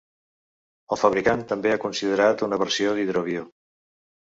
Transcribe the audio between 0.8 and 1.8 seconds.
El fabricant també ha